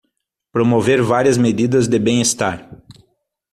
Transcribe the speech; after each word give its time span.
Promover 0.51 0.99
várias 1.03 1.37
medidas 1.37 1.87
de 1.87 1.99
bem-estar 1.99 2.67